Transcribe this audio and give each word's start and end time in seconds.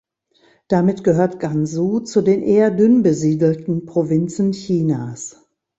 Damit 0.67 1.03
gehört 1.03 1.39
Gansu 1.39 1.99
zu 1.99 2.23
den 2.23 2.41
eher 2.41 2.71
dünn 2.71 3.03
besiedelten 3.03 3.85
Provinzen 3.85 4.51
Chinas. 4.51 5.47